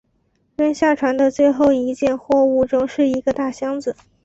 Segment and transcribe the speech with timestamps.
[0.57, 3.95] 扔下船的最后一件货物中是一个大箱子。